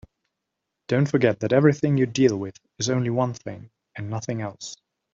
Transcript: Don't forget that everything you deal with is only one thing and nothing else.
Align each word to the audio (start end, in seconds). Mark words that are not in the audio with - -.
Don't 0.87 1.05
forget 1.05 1.41
that 1.41 1.53
everything 1.53 1.95
you 1.95 2.07
deal 2.07 2.35
with 2.35 2.59
is 2.79 2.89
only 2.89 3.11
one 3.11 3.35
thing 3.35 3.69
and 3.95 4.09
nothing 4.09 4.41
else. 4.41 4.75